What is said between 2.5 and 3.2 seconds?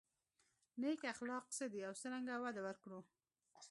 ورکړو.